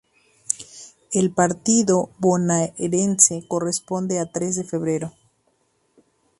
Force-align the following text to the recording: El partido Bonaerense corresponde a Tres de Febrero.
El 1.13 1.29
partido 1.31 2.09
Bonaerense 2.17 3.45
corresponde 3.47 4.17
a 4.17 4.25
Tres 4.31 4.55
de 4.55 4.63
Febrero. 4.63 5.13